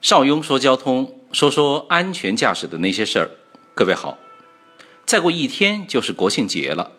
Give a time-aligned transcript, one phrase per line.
[0.00, 3.30] 邵雍说交通，说说安全驾驶的那些事儿。
[3.74, 4.18] 各位好，
[5.04, 6.92] 再过一天就是国庆节了，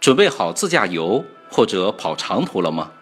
[0.00, 2.92] 准备好自驾游或者跑长途了吗？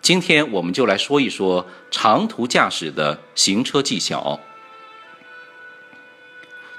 [0.00, 4.40] 今天我们就来说一说长途驾驶的行车技巧。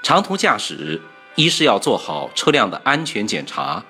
[0.02, 1.00] 长途驾驶，
[1.36, 3.84] 一是要做好车辆的安全检查。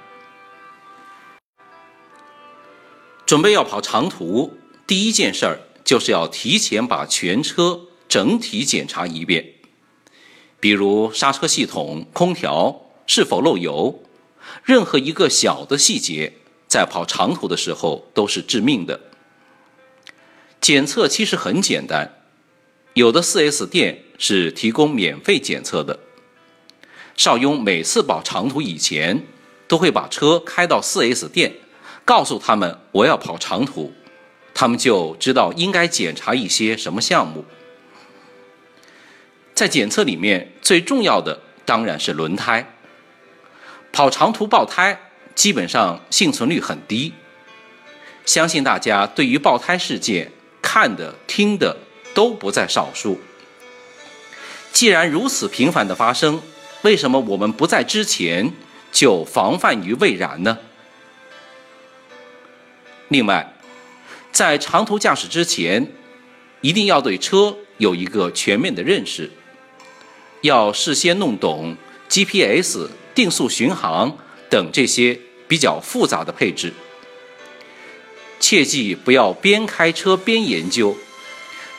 [3.24, 5.58] 准备要跑长途，第一件事儿。
[5.84, 9.54] 就是要提前把全车整体检查一遍，
[10.58, 14.02] 比如刹车系统、空调是否漏油，
[14.64, 16.32] 任何一个小的细节，
[16.66, 18.98] 在跑长途的时候都是致命的。
[20.60, 22.22] 检测其实很简单，
[22.94, 26.00] 有的 4S 店是提供免费检测的。
[27.16, 29.26] 邵雍每次跑长途以前，
[29.68, 31.52] 都会把车开到 4S 店，
[32.06, 33.92] 告诉他们我要跑长途。
[34.54, 37.44] 他们就知道应该检查一些什么项目。
[39.52, 42.72] 在检测里面最重要的当然是轮胎。
[43.92, 47.12] 跑长途爆胎基本上幸存率很低，
[48.24, 51.76] 相信大家对于爆胎事件看的听的
[52.14, 53.20] 都不在少数。
[54.72, 56.42] 既然如此频繁的发生，
[56.82, 58.52] 为什么我们不在之前
[58.90, 60.58] 就防范于未然呢？
[63.08, 63.53] 另外。
[64.34, 65.92] 在长途驾驶之前，
[66.60, 69.30] 一定要对车有一个全面的认识，
[70.40, 71.76] 要事先弄懂
[72.08, 74.18] GPS、定速巡航
[74.50, 76.72] 等这些比较复杂的配置。
[78.40, 80.96] 切记不要边开车边研究，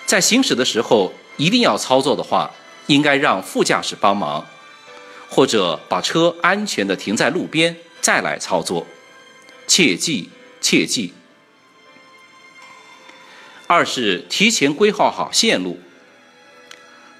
[0.05, 2.49] 在行驶的时候一定要操作的话，
[2.87, 4.47] 应该让副驾驶帮忙，
[5.27, 8.87] 或者把车安全的停在路边再来操作。
[9.67, 10.29] 切记，
[10.61, 11.13] 切记。
[13.67, 15.79] 二是提前规划好线路。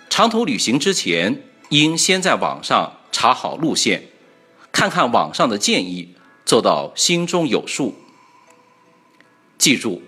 [0.10, 4.10] 长途旅行之前，应先在网上查好路线，
[4.72, 6.16] 看看网上的建议，
[6.46, 7.96] 做到心中有数。
[9.58, 10.04] 记住，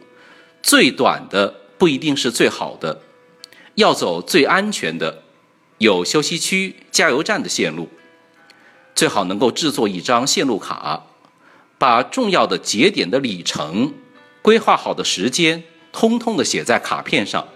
[0.62, 3.02] 最短的不一定是最好的，
[3.76, 5.24] 要走最安全的，
[5.80, 7.90] 有休息区、加油站的线路。
[8.94, 11.08] 最好能够制作一张线路卡，
[11.78, 13.94] 把重要的节点的里程、
[14.42, 15.64] 规划好的时间。
[15.92, 17.48] 通通的写在卡片上。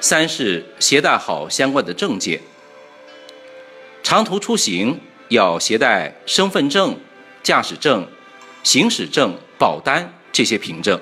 [0.00, 2.40] 三是携带好相关的证件。
[4.02, 6.98] 长途出行要携带身份证、
[7.42, 8.08] 驾驶证、
[8.64, 11.00] 行驶证、保单这些凭证。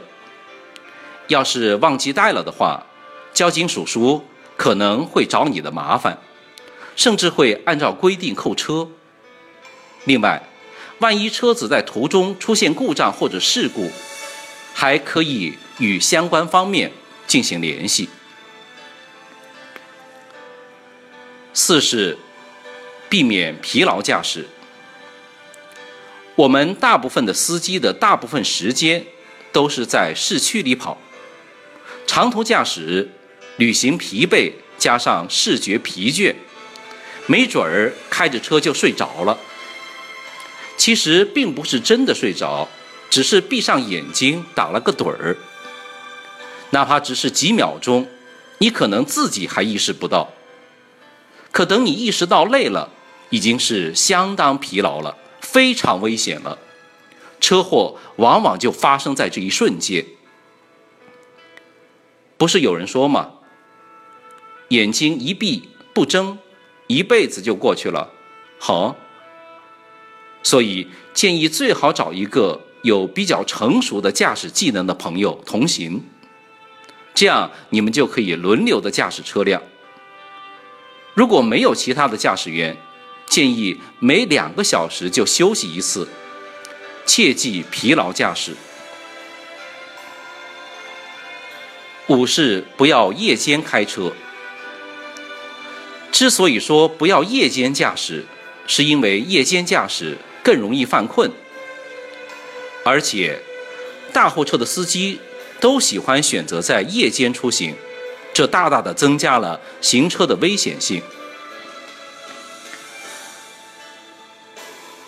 [1.28, 2.86] 要是忘记带了的话，
[3.32, 4.24] 交警叔叔
[4.56, 6.18] 可能会找你的麻烦，
[6.94, 8.88] 甚至会按照规定扣车。
[10.04, 10.42] 另外，
[10.98, 13.90] 万一车子在途中出现故障或者事故，
[14.74, 16.92] 还可以与相关方面
[17.26, 18.08] 进行联系。
[21.52, 22.16] 四是
[23.08, 24.46] 避免疲劳驾驶。
[26.36, 29.04] 我们大部分的司机的大部分时间
[29.52, 30.96] 都是在市区里跑，
[32.06, 33.10] 长途驾驶，
[33.56, 36.34] 旅行疲惫加上视觉疲倦，
[37.26, 39.38] 没准儿开着车就睡着了。
[40.78, 42.66] 其实并不是真的睡着。
[43.10, 45.36] 只是闭上眼睛打了个盹儿，
[46.70, 48.08] 哪怕只是几秒钟，
[48.58, 50.30] 你可能自己还意识不到。
[51.50, 52.90] 可等你意识到累了，
[53.30, 56.58] 已经是相当疲劳了，非常危险了。
[57.40, 60.06] 车祸往往就发生在这一瞬间。
[62.38, 63.32] 不是有人说吗？
[64.68, 66.38] 眼睛一闭不睁，
[66.86, 68.12] 一辈子就过去了。
[68.60, 68.94] 好，
[70.44, 72.60] 所以建议最好找一个。
[72.82, 76.02] 有比较成熟的驾驶技能的朋友同行，
[77.14, 79.62] 这样你们就可以轮流的驾驶车辆。
[81.14, 82.76] 如果没有其他的驾驶员，
[83.26, 86.08] 建议每两个小时就休息一次，
[87.04, 88.56] 切忌疲劳驾驶。
[92.08, 94.12] 五是不要夜间开车。
[96.10, 98.24] 之所以说不要夜间驾驶，
[98.66, 101.30] 是因为夜间驾驶更容易犯困。
[102.82, 103.38] 而且，
[104.12, 105.20] 大货车的司机
[105.60, 107.74] 都喜欢选择在夜间出行，
[108.32, 111.02] 这大大的增加了行车的危险性。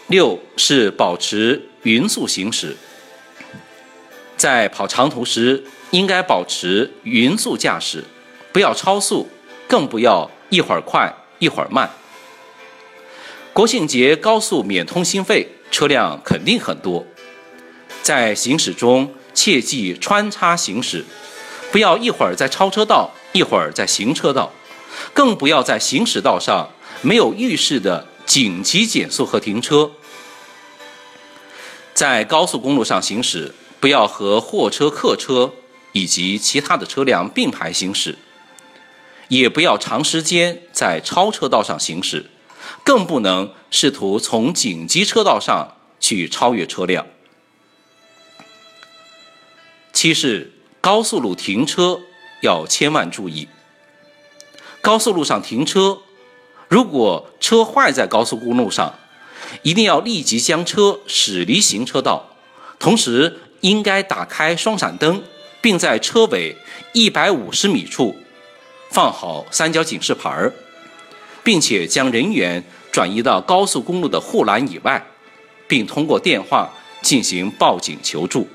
[0.09, 2.77] 六是保持匀速行驶，
[4.37, 8.05] 在跑长途时应该保持匀速驾驶，
[8.53, 9.27] 不要超速，
[9.67, 11.91] 更不要一会儿快一会儿慢。
[13.55, 17.07] 国庆节高速免通行费，车辆肯定很多。
[18.03, 21.05] 在行驶中切忌穿插行驶，
[21.71, 24.53] 不要一会儿在超车道，一会儿在行车道，
[25.15, 26.71] 更不要在行驶道上
[27.01, 29.93] 没有预示的紧急减速和停车。
[31.95, 35.53] 在高速公路上行驶，不要和货车、客车
[35.93, 38.19] 以及其他的车辆并排行驶，
[39.29, 42.27] 也不要长时间在超车道上行驶，
[42.83, 47.07] 更不能试图从紧急车道上去超越车辆。
[50.03, 50.51] 七是
[50.81, 52.01] 高速路停车
[52.41, 53.47] 要千万注意。
[54.81, 55.99] 高速路上停车，
[56.67, 58.97] 如果车坏在高速公路上，
[59.63, 62.35] 一定要立即将车驶离行车道，
[62.81, 65.23] 同时应该打开双闪灯，
[65.61, 66.57] 并在车尾
[66.93, 68.17] 一百五十米处
[68.91, 70.53] 放好三角警示牌儿，
[71.45, 75.07] 并且将人员转移到高速公路的护栏以外，
[75.69, 76.73] 并通过电话
[77.03, 78.49] 进行报警求助。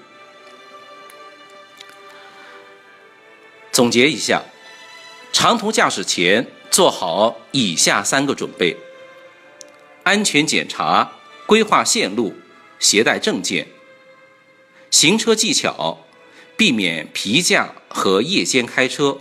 [3.78, 4.42] 总结一下，
[5.32, 8.76] 长途驾驶前做好以下三个准备。
[10.02, 11.12] 安全检查、
[11.46, 12.34] 规划线路、
[12.80, 13.68] 携带证件。
[14.90, 16.00] 行车技巧：
[16.58, 19.20] 避免皮驾和夜间开车，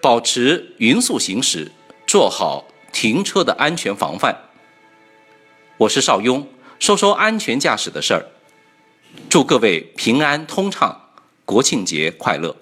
[0.00, 1.72] 保持匀速行驶，
[2.06, 4.44] 做好停车的安全防范。
[5.76, 6.46] 我是邵雍，
[6.78, 8.26] 说说安全驾驶的事儿。
[9.28, 11.10] 祝各位平安通畅，
[11.44, 12.54] 国庆节快乐！